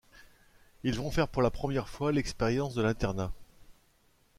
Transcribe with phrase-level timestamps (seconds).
[0.81, 3.31] Ils vont faire pour la première fois l'expérience de l'internat.